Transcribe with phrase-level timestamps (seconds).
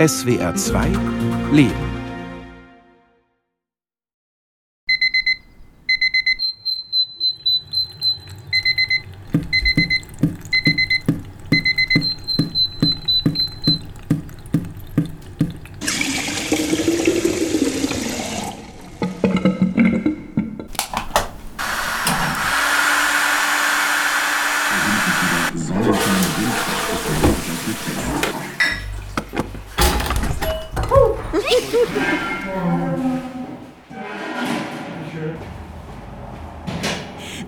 [0.00, 0.92] SWR 2
[1.52, 1.99] Leben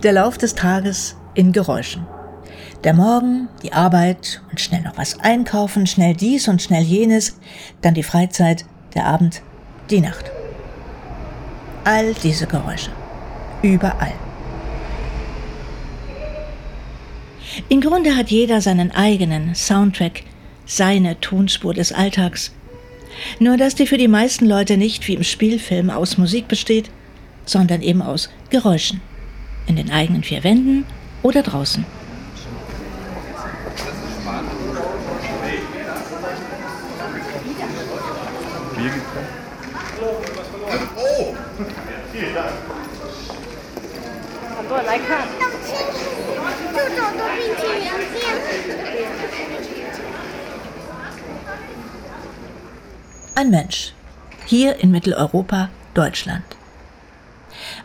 [0.02, 2.04] Der Lauf des Tages in Geräuschen.
[2.82, 7.38] Der Morgen, die Arbeit und schnell noch was einkaufen, schnell dies und schnell jenes,
[7.82, 8.64] dann die Freizeit,
[8.96, 9.42] der Abend,
[9.90, 10.32] die Nacht.
[11.84, 12.90] All diese Geräusche.
[13.62, 14.12] Überall.
[17.68, 20.24] Im Grunde hat jeder seinen eigenen Soundtrack,
[20.66, 22.50] seine Tonspur des Alltags.
[23.38, 26.90] Nur dass die für die meisten Leute nicht wie im Spielfilm aus Musik besteht,
[27.44, 29.00] sondern eben aus Geräuschen
[29.66, 30.84] in den eigenen vier Wänden
[31.22, 31.84] oder draußen.
[53.34, 53.94] Ein Mensch.
[54.46, 56.44] Hier in Mitteleuropa, Deutschland.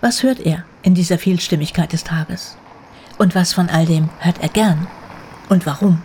[0.01, 2.55] Was hört er in dieser Vielstimmigkeit des Tages?
[3.17, 4.87] Und was von all dem hört er gern?
[5.49, 6.01] Und warum?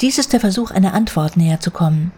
[0.00, 2.10] Dies ist der Versuch, einer Antwort näher zu kommen.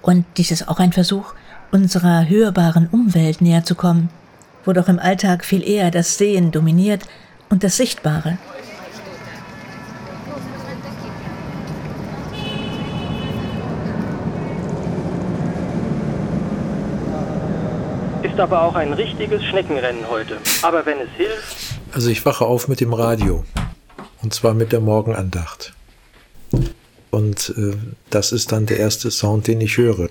[0.00, 1.34] Und dies ist auch ein Versuch,
[1.72, 4.08] unserer hörbaren Umwelt näher zu kommen,
[4.64, 7.02] wo doch im Alltag viel eher das Sehen dominiert
[7.50, 8.38] und das Sichtbare.
[18.34, 20.38] Ist aber auch ein richtiges Schneckenrennen heute.
[20.62, 21.78] Aber wenn es hilft.
[21.92, 23.44] Also ich wache auf mit dem Radio.
[24.22, 25.72] Und zwar mit der Morgenandacht.
[27.12, 27.76] Und äh,
[28.10, 30.08] das ist dann der erste Sound, den ich höre.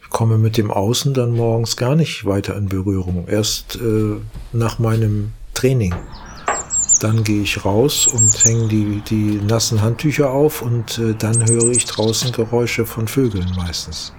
[0.00, 3.26] Ich komme mit dem Außen dann morgens gar nicht weiter in Berührung.
[3.26, 4.20] Erst äh,
[4.52, 5.96] nach meinem Training.
[7.00, 11.70] Dann gehe ich raus und hänge die, die nassen Handtücher auf und äh, dann höre
[11.70, 14.12] ich draußen Geräusche von Vögeln meistens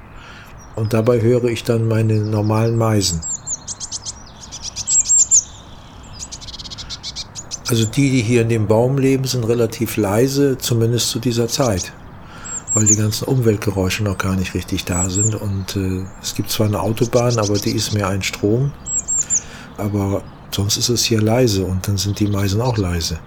[0.80, 3.22] und dabei höre ich dann meine normalen Meisen.
[7.68, 11.94] Also die, die hier in dem Baum leben, sind relativ leise, zumindest zu dieser Zeit,
[12.74, 15.36] weil die ganzen Umweltgeräusche noch gar nicht richtig da sind.
[15.36, 18.72] Und äh, es gibt zwar eine Autobahn, aber die ist mehr ein Strom,
[19.78, 23.20] aber sonst ist es hier leise und dann sind die Meisen auch leise.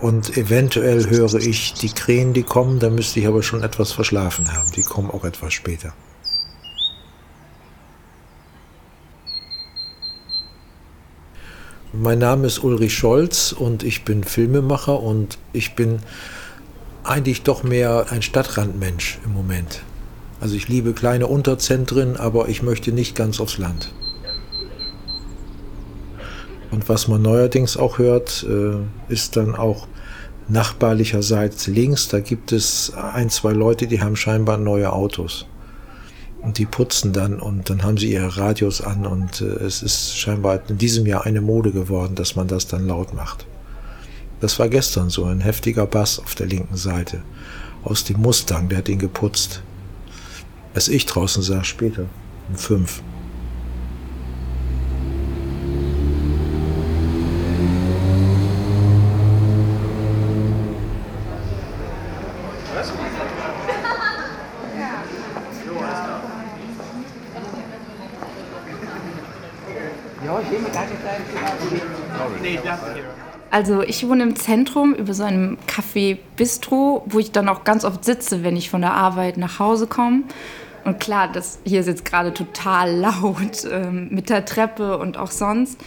[0.00, 4.52] Und eventuell höre ich die Krähen, die kommen, da müsste ich aber schon etwas verschlafen
[4.52, 4.70] haben.
[4.72, 5.94] Die kommen auch etwas später.
[12.02, 15.98] Mein Name ist Ulrich Scholz und ich bin Filmemacher und ich bin
[17.04, 19.82] eigentlich doch mehr ein Stadtrandmensch im Moment.
[20.40, 23.92] Also ich liebe kleine Unterzentren, aber ich möchte nicht ganz aufs Land.
[26.70, 29.86] Und was man neuerdings auch hört, äh, ist dann auch
[30.48, 35.44] nachbarlicherseits links, da gibt es ein, zwei Leute, die haben scheinbar neue Autos
[36.42, 40.16] und die putzen dann und dann haben sie ihre Radios an und äh, es ist
[40.16, 43.46] scheinbar in diesem Jahr eine Mode geworden, dass man das dann laut macht.
[44.40, 47.22] Das war gestern so, ein heftiger Bass auf der linken Seite
[47.84, 49.62] aus dem Mustang, der hat ihn geputzt.
[50.74, 52.06] Als ich draußen sah, später,
[52.48, 53.02] um fünf.
[73.50, 77.84] Also ich wohne im Zentrum über so einem Café Bistro, wo ich dann auch ganz
[77.84, 80.22] oft sitze, wenn ich von der Arbeit nach Hause komme.
[80.84, 85.30] Und klar, das hier ist jetzt gerade total laut ähm, mit der Treppe und auch
[85.30, 85.80] sonst.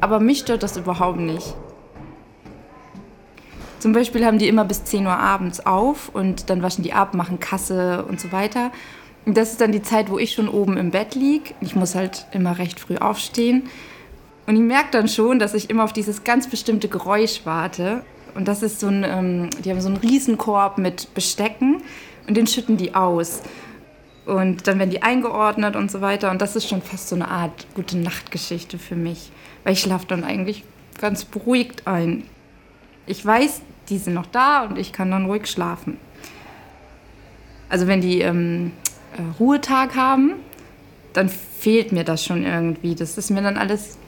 [0.00, 1.54] Aber mich stört das überhaupt nicht.
[3.78, 7.14] Zum Beispiel haben die immer bis 10 Uhr abends auf und dann waschen die ab,
[7.14, 8.72] machen Kasse und so weiter.
[9.24, 11.54] Und das ist dann die Zeit, wo ich schon oben im Bett liege.
[11.60, 13.68] Ich muss halt immer recht früh aufstehen.
[14.46, 18.02] Und ich merke dann schon, dass ich immer auf dieses ganz bestimmte Geräusch warte.
[18.34, 21.82] Und das ist so ein, ähm, die haben so einen Riesenkorb mit Bestecken
[22.28, 23.42] und den schütten die aus.
[24.24, 26.30] Und dann werden die eingeordnet und so weiter.
[26.30, 29.30] Und das ist schon fast so eine Art gute Nachtgeschichte für mich.
[29.64, 30.64] Weil ich schlafe dann eigentlich
[31.00, 32.24] ganz beruhigt ein.
[33.06, 35.98] Ich weiß, die sind noch da und ich kann dann ruhig schlafen.
[37.68, 38.72] Also wenn die ähm,
[39.16, 40.34] äh, Ruhetag haben,
[41.12, 42.94] dann fehlt mir das schon irgendwie.
[42.94, 43.98] Das ist mir dann alles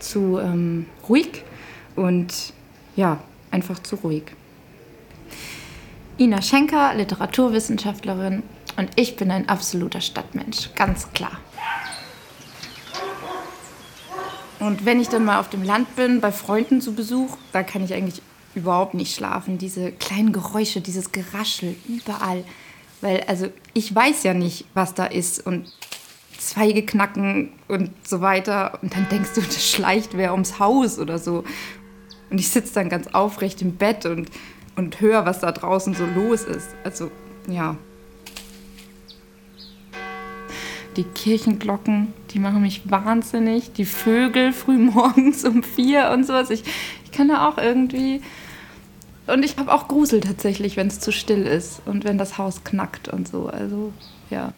[0.00, 1.44] zu ähm, ruhig
[1.96, 2.52] und
[2.96, 3.18] ja,
[3.50, 4.24] einfach zu ruhig.
[6.18, 8.42] Ina Schenker, Literaturwissenschaftlerin
[8.76, 11.38] und ich bin ein absoluter Stadtmensch, ganz klar.
[14.60, 17.84] Und wenn ich dann mal auf dem Land bin, bei Freunden zu Besuch, da kann
[17.84, 18.22] ich eigentlich
[18.54, 19.58] überhaupt nicht schlafen.
[19.58, 22.44] Diese kleinen Geräusche, dieses Geraschel überall.
[23.00, 25.44] Weil, also, ich weiß ja nicht, was da ist.
[25.46, 25.70] Und
[26.48, 28.78] Zweige knacken und so weiter.
[28.82, 31.44] Und dann denkst du, das schleicht wer ums Haus oder so.
[32.30, 34.30] Und ich sitze dann ganz aufrecht im Bett und,
[34.76, 36.68] und höre, was da draußen so los ist.
[36.84, 37.10] Also,
[37.48, 37.76] ja.
[40.96, 43.72] Die Kirchenglocken, die machen mich wahnsinnig.
[43.72, 46.50] Die Vögel früh morgens um vier und sowas.
[46.50, 46.64] Ich,
[47.04, 48.20] ich kann da auch irgendwie.
[49.26, 52.64] Und ich habe auch Grusel tatsächlich, wenn es zu still ist und wenn das Haus
[52.64, 53.46] knackt und so.
[53.46, 53.92] Also,
[54.28, 54.52] ja.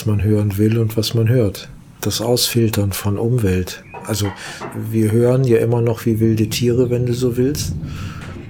[0.00, 1.68] Was man hören will und was man hört.
[2.00, 3.84] Das Ausfiltern von Umwelt.
[4.06, 4.28] Also
[4.90, 7.74] wir hören ja immer noch wie wilde Tiere, wenn du so willst,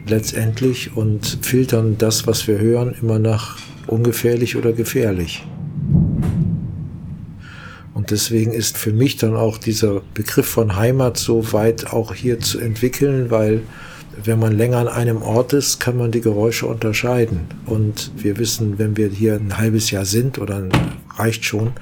[0.06, 3.58] letztendlich und filtern das, was wir hören, immer nach
[3.88, 5.44] ungefährlich oder gefährlich.
[7.92, 12.38] Und deswegen ist für mich dann auch dieser Begriff von Heimat so weit auch hier
[12.38, 13.62] zu entwickeln, weil
[14.16, 17.40] wenn man länger an einem Ort ist, kann man die Geräusche unterscheiden.
[17.66, 20.68] Und wir wissen, wenn wir hier ein halbes Jahr sind oder
[21.16, 21.72] reicht schon,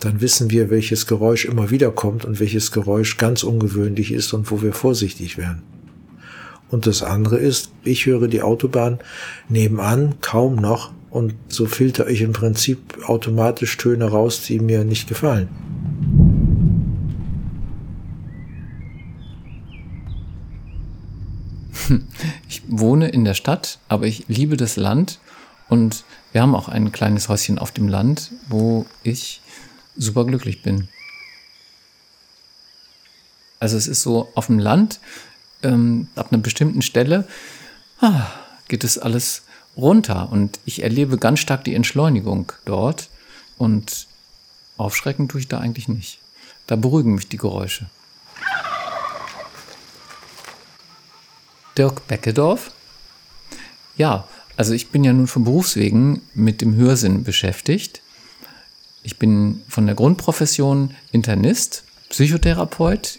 [0.00, 4.50] dann wissen wir, welches Geräusch immer wieder kommt und welches Geräusch ganz ungewöhnlich ist und
[4.50, 5.62] wo wir vorsichtig werden.
[6.70, 8.98] Und das andere ist, ich höre die Autobahn
[9.48, 15.08] nebenan kaum noch und so filter ich im Prinzip automatisch Töne raus, die mir nicht
[15.08, 15.48] gefallen.
[22.48, 25.18] Ich wohne in der Stadt, aber ich liebe das Land
[25.68, 29.40] und wir haben auch ein kleines Häuschen auf dem Land, wo ich
[29.96, 30.88] super glücklich bin.
[33.60, 35.00] Also es ist so auf dem Land,
[35.62, 37.26] ähm, ab einer bestimmten Stelle
[38.00, 38.26] ah,
[38.68, 39.42] geht es alles
[39.76, 43.08] runter und ich erlebe ganz stark die Entschleunigung dort
[43.56, 44.06] und
[44.76, 46.18] aufschrecken tue ich da eigentlich nicht.
[46.66, 47.86] Da beruhigen mich die Geräusche.
[51.76, 52.72] Dirk Beckedorf.
[53.96, 58.02] Ja, also ich bin ja nun von Berufswegen mit dem Hörsinn beschäftigt.
[59.02, 63.18] Ich bin von der Grundprofession Internist, Psychotherapeut,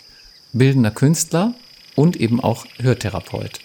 [0.54, 1.54] bildender Künstler
[1.96, 3.60] und eben auch Hörtherapeut.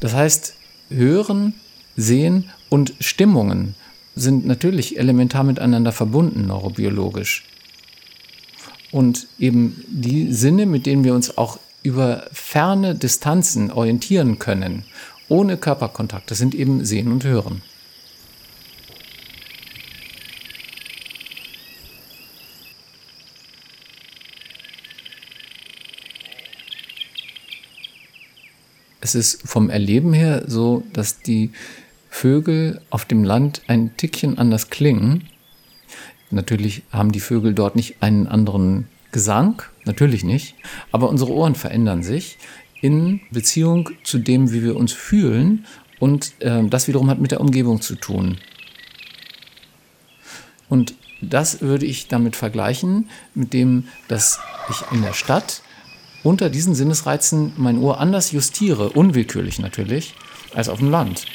[0.00, 0.54] Das heißt,
[0.90, 1.54] Hören,
[1.96, 3.74] Sehen und Stimmungen
[4.14, 7.44] sind natürlich elementar miteinander verbunden neurobiologisch.
[8.90, 14.84] Und eben die Sinne, mit denen wir uns auch über ferne Distanzen orientieren können,
[15.28, 16.30] ohne Körperkontakt.
[16.30, 17.62] Das sind eben Sehen und Hören.
[29.00, 31.50] Es ist vom Erleben her so, dass die
[32.08, 35.28] Vögel auf dem Land ein Tickchen anders klingen.
[36.30, 40.54] Natürlich haben die Vögel dort nicht einen anderen Gesang, natürlich nicht,
[40.90, 42.38] aber unsere Ohren verändern sich
[42.80, 45.66] in Beziehung zu dem, wie wir uns fühlen
[46.00, 48.38] und äh, das wiederum hat mit der Umgebung zu tun.
[50.68, 55.62] Und das würde ich damit vergleichen, mit dem, dass ich in der Stadt
[56.24, 60.14] unter diesen Sinnesreizen mein Ohr anders justiere, unwillkürlich natürlich,
[60.54, 61.26] als auf dem Land.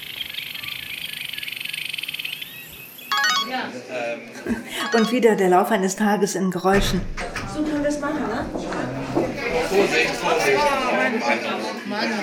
[4.97, 7.01] Und wieder der Lauf eines Tages in Geräuschen.
[8.07, 8.45] Machen, ne?
[9.69, 10.57] Vorsicht, Vorsicht.
[11.87, 12.13] Mann.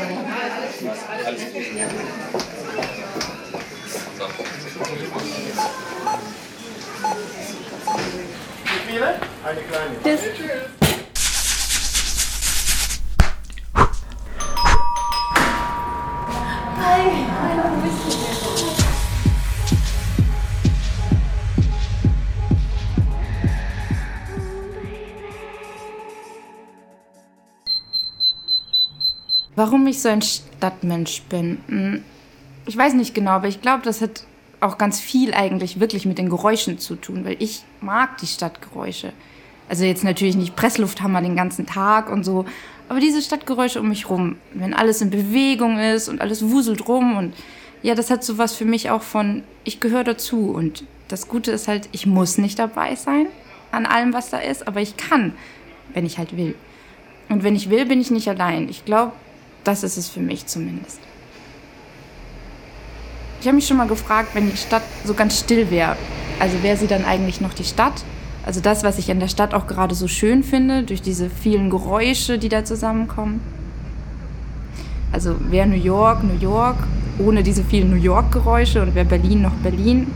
[1.27, 1.63] Alles gut.
[8.65, 9.09] Wie viele?
[9.45, 10.03] Eine kleine.
[10.03, 10.84] Tschüss.
[29.65, 31.57] Warum ich so ein Stadtmensch bin?
[31.69, 32.03] Hm,
[32.67, 34.25] Ich weiß nicht genau, aber ich glaube, das hat
[34.61, 39.15] auch ganz viel eigentlich wirklich mit den Geräuschen zu tun, weil ich mag die Stadtgeräusche.
[39.67, 42.45] Also jetzt natürlich nicht Presslufthammer den ganzen Tag und so,
[42.91, 47.17] Aber diese Stadtgeräusche um mich rum, wenn alles in Bewegung ist und alles wuselt rum
[47.17, 47.33] und
[47.83, 50.51] ja, das hat sowas für mich auch von, ich gehöre dazu.
[50.51, 53.29] Und das Gute ist halt, ich muss nicht dabei sein
[53.73, 55.33] an allem, was da ist, aber ich kann,
[55.95, 56.55] wenn ich halt will.
[57.31, 58.69] Und wenn ich will, bin ich nicht allein.
[58.69, 59.13] Ich glaube,
[59.65, 61.01] das ist es für mich zumindest.
[63.41, 65.97] Ich habe mich schon mal gefragt, wenn die Stadt so ganz still wäre,
[66.39, 68.05] also wäre sie dann eigentlich noch die Stadt?
[68.47, 71.71] Also das, was ich in der Stadt auch gerade so schön finde, durch diese vielen
[71.71, 73.41] Geräusche, die da zusammenkommen.
[75.13, 76.77] Also wäre New York New York
[77.19, 80.09] ohne diese vielen New York-Geräusche und wäre Berlin noch Berlin.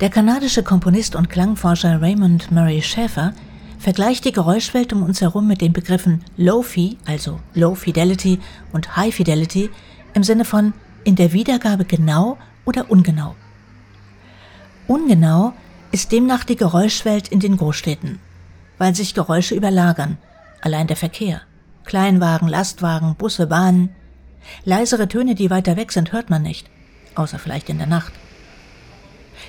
[0.00, 3.34] Der kanadische Komponist und Klangforscher Raymond Murray Schäfer
[3.82, 8.38] vergleicht die Geräuschwelt um uns herum mit den Begriffen Low-Fi, also Low Fidelity,
[8.72, 9.70] und High Fidelity
[10.14, 10.72] im Sinne von
[11.02, 13.34] in der Wiedergabe genau oder ungenau.
[14.86, 15.52] Ungenau
[15.90, 18.20] ist demnach die Geräuschwelt in den Großstädten,
[18.78, 20.16] weil sich Geräusche überlagern,
[20.60, 21.42] allein der Verkehr.
[21.84, 23.90] Kleinwagen, Lastwagen, Busse, Bahnen.
[24.64, 26.70] Leisere Töne, die weiter weg sind, hört man nicht,
[27.16, 28.12] außer vielleicht in der Nacht.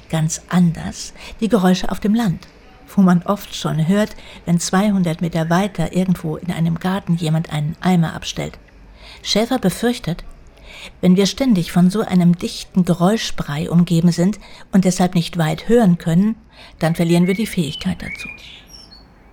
[0.09, 2.47] Ganz anders die Geräusche auf dem Land,
[2.95, 7.75] wo man oft schon hört, wenn 200 Meter weiter irgendwo in einem Garten jemand einen
[7.81, 8.57] Eimer abstellt.
[9.21, 10.23] Schäfer befürchtet,
[11.01, 14.39] wenn wir ständig von so einem dichten Geräuschbrei umgeben sind
[14.71, 16.35] und deshalb nicht weit hören können,
[16.79, 18.27] dann verlieren wir die Fähigkeit dazu.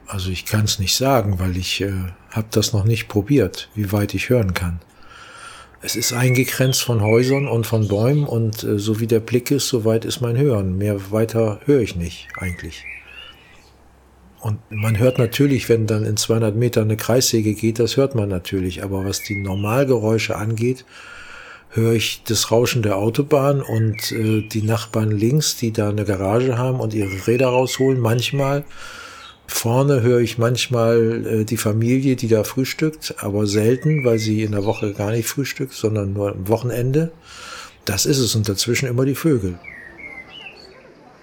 [0.07, 1.93] Also ich kann es nicht sagen, weil ich äh,
[2.31, 4.81] habe das noch nicht probiert, wie weit ich hören kann.
[5.83, 9.69] Es ist eingegrenzt von Häusern und von Bäumen und äh, so wie der Blick ist,
[9.69, 10.77] so weit ist mein Hören.
[10.77, 12.85] Mehr weiter höre ich nicht eigentlich.
[14.41, 18.29] Und man hört natürlich, wenn dann in 200 Metern eine Kreissäge geht, das hört man
[18.29, 18.83] natürlich.
[18.83, 20.85] Aber was die Normalgeräusche angeht,
[21.71, 26.59] höre ich das Rauschen der Autobahn und äh, die Nachbarn links, die da eine Garage
[26.59, 28.65] haben und ihre Räder rausholen, manchmal.
[29.47, 34.53] Vorne höre ich manchmal äh, die Familie, die da frühstückt, aber selten, weil sie in
[34.53, 37.13] der Woche gar nicht frühstückt, sondern nur am Wochenende.
[37.85, 39.59] Das ist es und dazwischen immer die Vögel.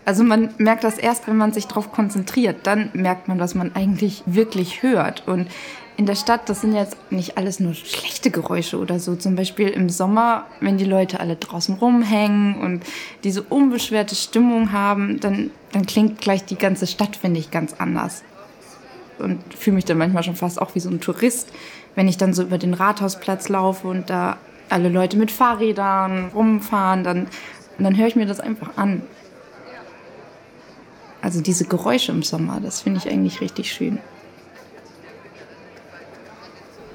[0.07, 2.59] Also man merkt das erst, wenn man sich darauf konzentriert.
[2.63, 5.27] Dann merkt man, was man eigentlich wirklich hört.
[5.27, 5.49] Und
[5.97, 9.17] in der Stadt, das sind jetzt nicht alles nur schlechte Geräusche oder so.
[9.17, 12.83] Zum Beispiel im Sommer, wenn die Leute alle draußen rumhängen und
[13.25, 18.23] diese unbeschwerte Stimmung haben, dann, dann klingt gleich die ganze Stadt, finde ich, ganz anders.
[19.19, 21.51] Und fühle mich dann manchmal schon fast auch wie so ein Tourist,
[21.95, 24.37] wenn ich dann so über den Rathausplatz laufe und da
[24.69, 27.27] alle Leute mit Fahrrädern rumfahren, dann,
[27.77, 29.01] dann höre ich mir das einfach an.
[31.27, 33.99] Also diese Geräusche im Sommer, das finde ich eigentlich richtig schön.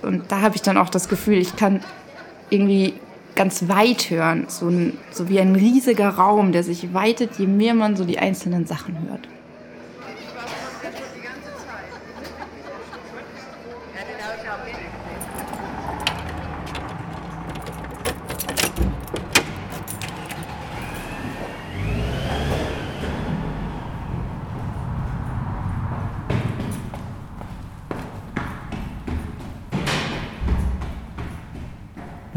[0.00, 1.84] Und da habe ich dann auch das Gefühl, ich kann
[2.48, 2.94] irgendwie
[3.34, 7.74] ganz weit hören, so, ein, so wie ein riesiger Raum, der sich weitet, je mehr
[7.74, 9.28] man so die einzelnen Sachen hört.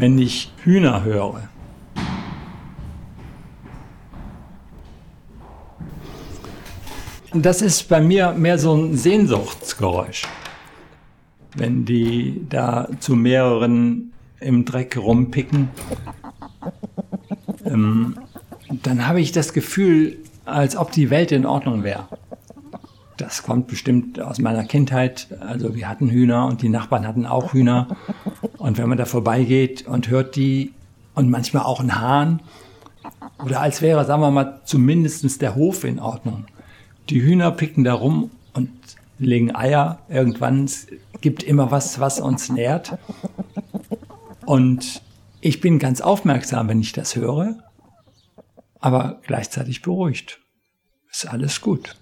[0.06, 1.48] Wenn ich Hühner höre.
[7.34, 10.22] Das ist bei mir mehr so ein Sehnsuchtsgeräusch.
[11.56, 15.70] Wenn die da zu mehreren im Dreck rumpicken,
[17.64, 18.16] ähm,
[18.84, 22.06] dann habe ich das Gefühl, als ob die Welt in Ordnung wäre.
[23.16, 25.26] Das kommt bestimmt aus meiner Kindheit.
[25.40, 27.88] Also wir hatten Hühner und die Nachbarn hatten auch Hühner.
[28.58, 30.72] Und wenn man da vorbeigeht und hört die
[31.14, 32.40] und manchmal auch einen Hahn
[33.44, 36.46] oder als wäre, sagen wir mal, zumindest der Hof in Ordnung.
[37.10, 38.70] Die Hühner picken da rum und
[39.18, 40.00] legen Eier.
[40.08, 40.68] Irgendwann
[41.20, 42.98] gibt immer was, was uns nährt.
[44.44, 45.02] Und
[45.40, 47.56] ich bin ganz aufmerksam, wenn ich das höre,
[48.80, 50.40] aber gleichzeitig beruhigt.
[51.10, 51.96] Ist alles gut.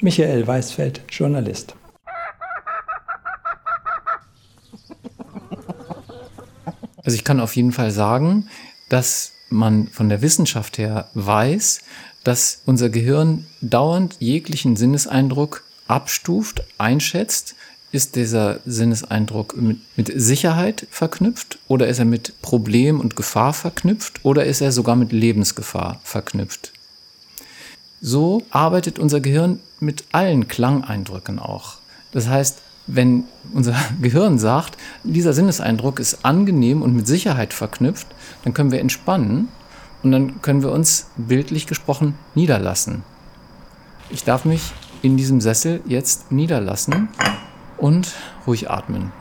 [0.00, 1.74] Michael Weißfeld, Journalist.
[7.06, 8.48] Also ich kann auf jeden Fall sagen,
[8.88, 11.80] dass man von der Wissenschaft her weiß,
[12.24, 17.54] dass unser Gehirn dauernd jeglichen Sinneseindruck abstuft, einschätzt.
[17.92, 24.24] Ist dieser Sinneseindruck mit, mit, Sicherheit verknüpft oder ist er mit Problem und Gefahr verknüpft
[24.24, 26.72] oder ist er sogar mit Lebensgefahr verknüpft?
[28.00, 31.76] So arbeitet unser Gehirn mit allen Klangeindrücken auch.
[32.10, 38.06] Das heißt, wenn unser Gehirn sagt, dieser Sinneseindruck ist angenehm und mit Sicherheit verknüpft,
[38.44, 39.48] dann können wir entspannen
[40.02, 43.02] und dann können wir uns bildlich gesprochen niederlassen.
[44.10, 47.08] Ich darf mich in diesem Sessel jetzt niederlassen
[47.76, 48.12] und
[48.46, 49.12] ruhig atmen.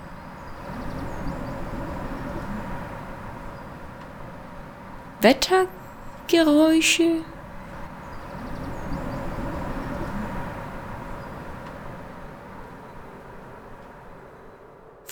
[5.22, 7.24] Wettergeräusche.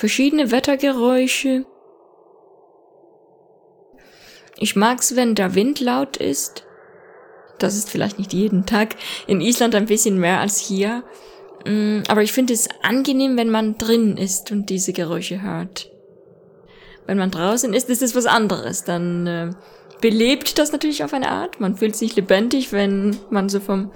[0.03, 1.63] Verschiedene Wettergeräusche.
[4.57, 6.65] Ich mag's, wenn der Wind laut ist.
[7.57, 8.97] Das ist vielleicht nicht jeden Tag.
[9.27, 11.05] In Island ein bisschen mehr als hier.
[11.65, 15.89] Mm, aber ich finde es angenehm, wenn man drin ist und diese Geräusche hört.
[17.07, 18.83] Wenn man draußen ist, ist es was anderes.
[18.83, 19.51] Dann äh,
[20.01, 21.61] belebt das natürlich auf eine Art.
[21.61, 23.93] Man fühlt sich lebendig, wenn man so vom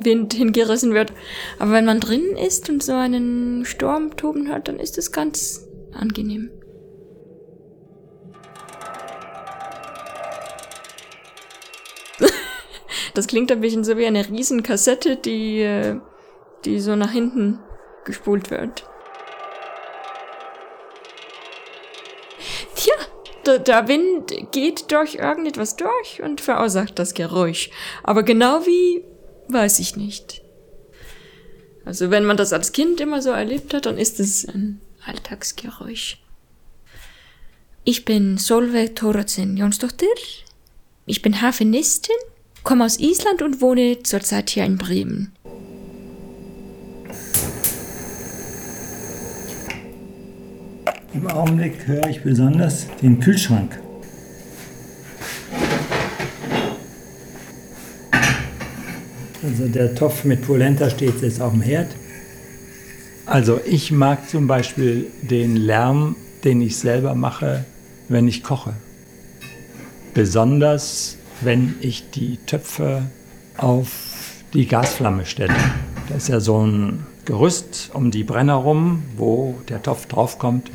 [0.00, 1.12] Wind hingerissen wird.
[1.58, 5.66] Aber wenn man drinnen ist und so einen Sturm toben hört, dann ist es ganz
[5.92, 6.50] angenehm.
[13.14, 15.98] das klingt ein bisschen so wie eine riesen Kassette, die, äh,
[16.64, 17.58] die so nach hinten
[18.04, 18.84] gespult wird.
[22.74, 22.94] Tja,
[23.44, 27.70] der, der Wind geht durch irgendetwas durch und verursacht das Geräusch.
[28.02, 29.04] Aber genau wie,
[29.48, 30.42] weiß ich nicht.
[31.84, 36.18] Also wenn man das als Kind immer so erlebt hat, dann ist es ein Alltagsgeräusch.
[37.84, 40.08] Ich bin Solveig Thorotzen Jonsdottir.
[41.06, 42.16] Ich bin Hafenistin,
[42.64, 45.32] komme aus Island und wohne zurzeit hier in Bremen.
[51.14, 53.80] Im Augenblick höre ich besonders den Kühlschrank.
[59.46, 61.94] Also der Topf mit Polenta steht jetzt auf dem Herd.
[63.26, 67.64] Also ich mag zum Beispiel den Lärm, den ich selber mache,
[68.08, 68.74] wenn ich koche.
[70.14, 73.02] Besonders wenn ich die Töpfe
[73.56, 75.54] auf die Gasflamme stelle.
[76.08, 80.72] Da ist ja so ein Gerüst um die Brenner rum, wo der Topf draufkommt.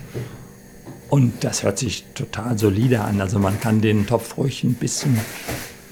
[1.10, 3.20] Und das hört sich total solide an.
[3.20, 5.20] Also man kann den Topf ruhig ein bisschen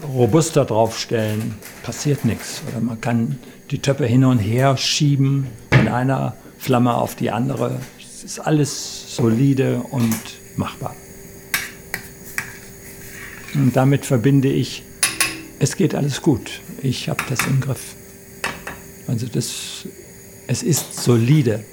[0.07, 2.61] robuster draufstellen, passiert nichts.
[2.69, 3.39] Oder man kann
[3.71, 7.79] die Töpfe hin und her schieben von einer Flamme auf die andere.
[7.99, 10.19] Es ist alles solide und
[10.55, 10.95] machbar.
[13.53, 14.83] Und damit verbinde ich,
[15.59, 16.61] es geht alles gut.
[16.81, 17.95] Ich habe das im Griff.
[19.07, 19.87] Also das,
[20.47, 21.63] es ist solide.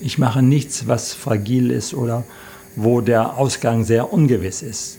[0.00, 2.24] Ich mache nichts, was fragil ist oder
[2.76, 4.98] wo der Ausgang sehr ungewiss ist.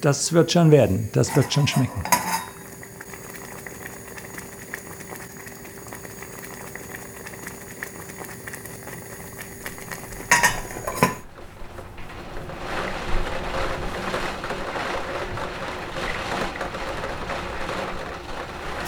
[0.00, 2.02] Das wird schon werden, das wird schon schmecken.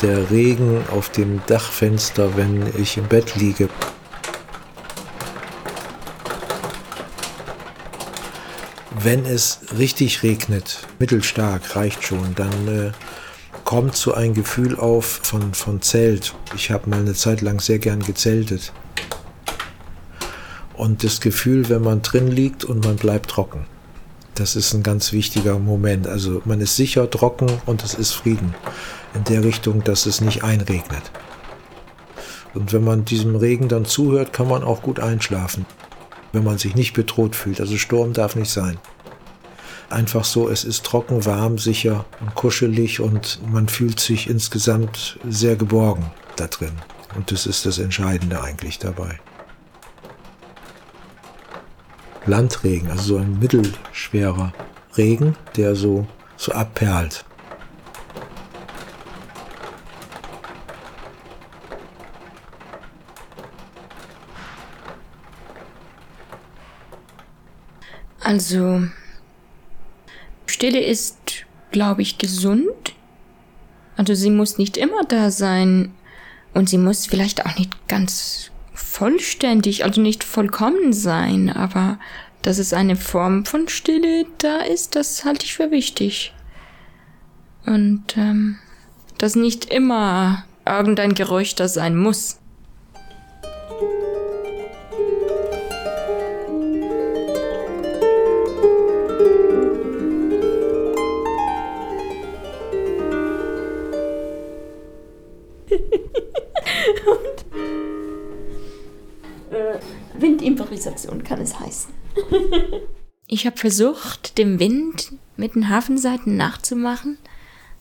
[0.00, 3.68] Der Regen auf dem Dachfenster, wenn ich im Bett liege.
[9.04, 12.92] Wenn es richtig regnet, mittelstark reicht schon, dann äh,
[13.64, 16.36] kommt so ein Gefühl auf von, von Zelt.
[16.54, 18.72] Ich habe mal eine Zeit lang sehr gern gezeltet.
[20.74, 23.64] Und das Gefühl, wenn man drin liegt und man bleibt trocken.
[24.36, 26.06] Das ist ein ganz wichtiger Moment.
[26.06, 28.54] Also man ist sicher trocken und es ist Frieden.
[29.14, 31.10] In der Richtung, dass es nicht einregnet.
[32.54, 35.66] Und wenn man diesem Regen dann zuhört, kann man auch gut einschlafen.
[36.30, 37.60] Wenn man sich nicht bedroht fühlt.
[37.60, 38.78] Also Sturm darf nicht sein
[39.92, 45.56] einfach so, es ist trocken, warm, sicher und kuschelig und man fühlt sich insgesamt sehr
[45.56, 46.72] geborgen da drin.
[47.14, 49.20] Und das ist das Entscheidende eigentlich dabei.
[52.26, 54.52] Landregen, also so ein mittelschwerer
[54.96, 57.24] Regen, der so, so abperlt.
[68.20, 68.82] Also,
[70.62, 71.16] Stille ist,
[71.72, 72.94] glaube ich, gesund.
[73.96, 75.92] Also sie muss nicht immer da sein.
[76.54, 81.98] Und sie muss vielleicht auch nicht ganz vollständig, also nicht vollkommen sein, aber
[82.42, 86.32] dass es eine Form von Stille da ist, das halte ich für wichtig.
[87.66, 88.56] Und ähm,
[89.18, 92.38] dass nicht immer irgendein Geräusch da sein muss.
[110.84, 111.92] Windimprovisation kann es heißen.
[113.26, 117.18] ich habe versucht, dem Wind mit den Hafenseiten nachzumachen.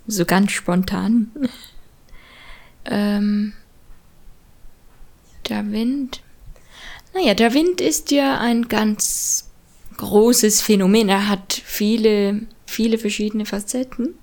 [0.08, 1.32] So ganz spontan.
[2.86, 3.54] ähm,
[5.48, 6.22] Der Wind.
[7.14, 9.50] Naja, der Wind ist ja ein ganz
[9.98, 11.10] großes Phänomen.
[11.10, 14.16] Er hat viele, viele verschiedene Facetten.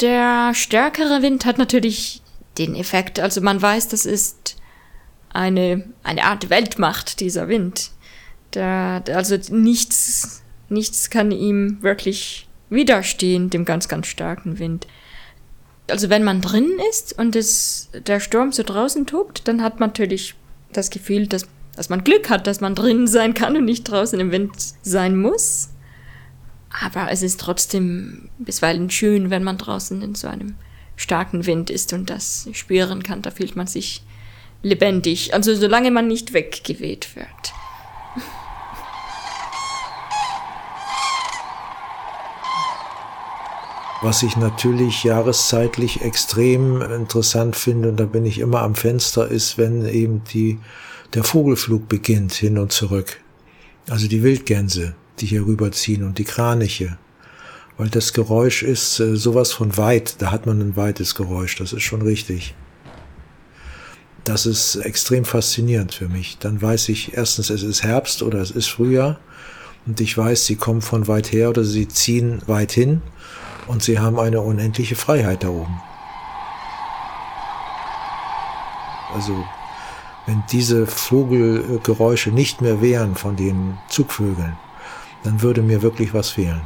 [0.00, 2.22] Der stärkere Wind hat natürlich
[2.58, 4.56] den Effekt, also man weiß, das ist
[5.34, 7.90] eine, eine Art Weltmacht, dieser Wind.
[8.54, 14.86] Der, also nichts, nichts kann ihm wirklich widerstehen, dem ganz, ganz starken Wind.
[15.90, 19.90] Also wenn man drin ist und es, der Sturm so draußen tobt, dann hat man
[19.90, 20.34] natürlich
[20.72, 24.18] das Gefühl, dass, dass man Glück hat, dass man drin sein kann und nicht draußen
[24.18, 25.70] im Wind sein muss.
[26.82, 30.54] Aber es ist trotzdem bisweilen schön, wenn man draußen in so einem
[30.96, 33.22] starken Wind ist und das spüren kann.
[33.22, 34.02] Da fühlt man sich
[34.64, 35.32] lebendig.
[35.34, 37.28] Also solange man nicht weggeweht wird.
[44.02, 49.56] Was ich natürlich jahreszeitlich extrem interessant finde, und da bin ich immer am Fenster, ist,
[49.56, 50.58] wenn eben die,
[51.14, 53.20] der Vogelflug beginnt hin und zurück.
[53.88, 56.98] Also die Wildgänse, die hier rüberziehen und die Kraniche.
[57.78, 61.72] Weil das Geräusch ist äh, sowas von weit, da hat man ein weites Geräusch, das
[61.72, 62.54] ist schon richtig.
[64.24, 66.38] Das ist extrem faszinierend für mich.
[66.38, 69.18] Dann weiß ich erstens, es ist Herbst oder es ist Frühjahr
[69.86, 73.02] und ich weiß, sie kommen von weit her oder sie ziehen weit hin
[73.66, 75.78] und sie haben eine unendliche Freiheit da oben.
[79.14, 79.44] Also
[80.26, 84.56] wenn diese Vogelgeräusche nicht mehr wären von den Zugvögeln,
[85.22, 86.62] dann würde mir wirklich was fehlen.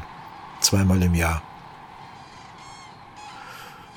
[0.60, 1.42] Zweimal im Jahr.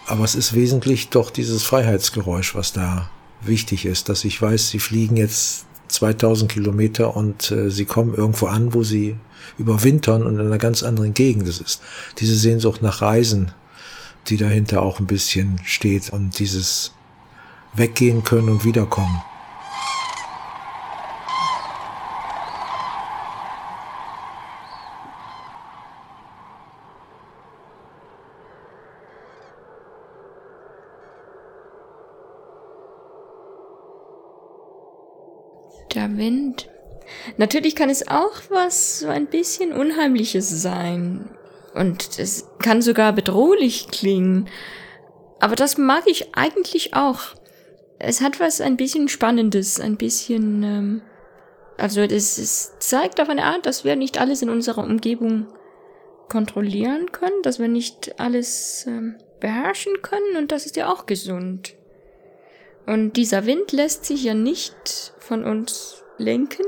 [0.07, 3.09] Aber es ist wesentlich doch dieses Freiheitsgeräusch, was da
[3.43, 8.47] wichtig ist, dass ich weiß, sie fliegen jetzt 2000 Kilometer und äh, sie kommen irgendwo
[8.47, 9.15] an, wo sie
[9.57, 11.47] überwintern und in einer ganz anderen Gegend.
[11.47, 11.81] Das ist
[12.19, 13.51] diese Sehnsucht nach Reisen,
[14.27, 16.93] die dahinter auch ein bisschen steht und dieses
[17.73, 19.21] Weggehen können und wiederkommen.
[36.01, 36.69] Der Wind
[37.37, 41.29] Natürlich kann es auch was so ein bisschen Unheimliches sein.
[41.73, 44.49] Und es kann sogar bedrohlich klingen.
[45.39, 47.19] Aber das mag ich eigentlich auch.
[47.97, 51.01] Es hat was ein bisschen Spannendes, ein bisschen, ähm,
[51.77, 55.47] also es, es zeigt auf eine Art, dass wir nicht alles in unserer Umgebung
[56.27, 61.75] kontrollieren können, dass wir nicht alles ähm, beherrschen können und das ist ja auch gesund.
[62.87, 66.65] Und dieser Wind lässt sich ja nicht von uns lenken,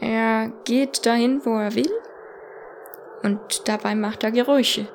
[0.00, 1.90] er geht dahin, wo er will
[3.22, 4.86] und dabei macht er Geräusche.